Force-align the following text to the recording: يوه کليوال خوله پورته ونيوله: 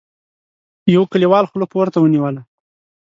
يوه 0.93 1.05
کليوال 1.11 1.45
خوله 1.49 1.65
پورته 1.73 1.97
ونيوله: 1.99 2.41